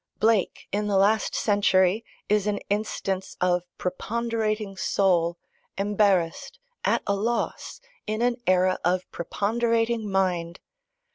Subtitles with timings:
[0.17, 5.37] Blake, in the last century, is an instance of preponderating soul,
[5.77, 10.59] embarrassed, at a loss, in an era of preponderating mind.